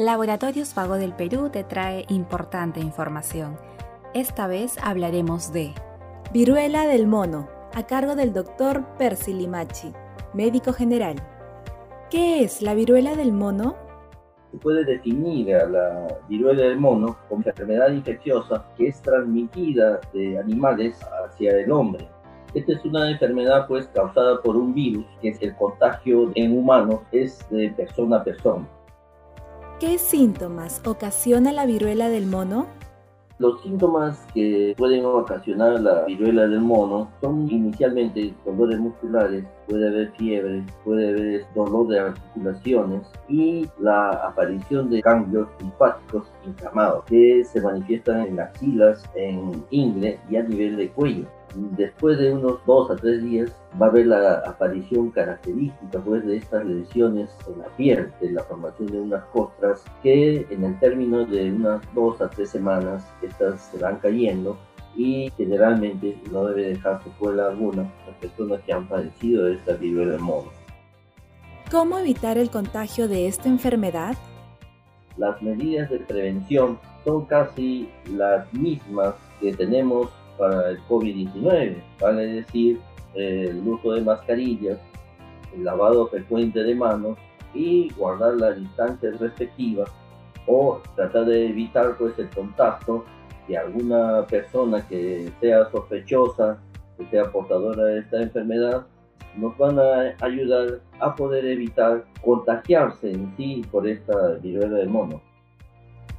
[0.00, 3.58] Laboratorios Vago del Perú te trae importante información.
[4.14, 5.74] Esta vez hablaremos de
[6.32, 9.92] Viruela del mono, a cargo del doctor Percy Limachi,
[10.32, 11.16] médico general.
[12.08, 13.76] ¿Qué es la viruela del mono?
[14.50, 20.38] Se puede definir a la viruela del mono como enfermedad infecciosa que es transmitida de
[20.38, 22.08] animales hacia el hombre.
[22.54, 27.00] Esta es una enfermedad pues causada por un virus que es el contagio en humanos
[27.12, 28.66] es de persona a persona.
[29.80, 32.66] ¿Qué síntomas ocasiona la viruela del mono?
[33.38, 40.12] Los síntomas que pueden ocasionar la viruela del mono son inicialmente dolores musculares, puede haber
[40.18, 47.62] fiebre, puede haber dolor de articulaciones y la aparición de cambios linfáticos inflamados que se
[47.62, 51.24] manifiestan en axilas, en ingle y a nivel de cuello.
[51.54, 53.50] Después de unos dos a tres días
[53.80, 58.42] va a haber la aparición característica pues, de estas lesiones en la piel, de la
[58.44, 63.60] formación de unas costras que en el término de unas dos a tres semanas estas
[63.62, 64.56] se van cayendo
[64.96, 70.12] y generalmente no debe dejar secuela alguna las personas que han padecido de esta viruela
[70.12, 70.50] del mono.
[71.70, 74.16] ¿Cómo evitar el contagio de esta enfermedad?
[75.16, 82.80] Las medidas de prevención son casi las mismas que tenemos para el COVID-19, vale decir
[83.14, 84.78] el uso de mascarillas,
[85.54, 87.18] el lavado frecuente de manos
[87.52, 89.84] y guardar la distancia respectiva
[90.46, 93.04] o tratar de evitar pues el contacto
[93.46, 96.58] de alguna persona que sea sospechosa,
[96.96, 98.86] que sea portadora de esta enfermedad,
[99.36, 105.20] nos van a ayudar a poder evitar contagiarse en sí por esta viruela de mono.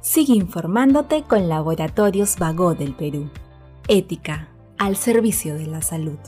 [0.00, 3.28] Sigue informándote con Laboratorios Vago del Perú.
[3.88, 6.18] Ética al servicio de la salud.